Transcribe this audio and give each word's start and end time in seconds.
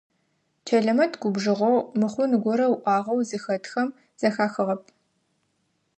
Чэлэмэт 0.67 1.13
губжыгъэу, 1.21 1.77
мыхъун 1.99 2.31
горэ 2.43 2.65
ыӏуагъэу 2.73 3.19
зыхэтхэм 3.29 3.89
зэхахыгъэп. 4.19 4.83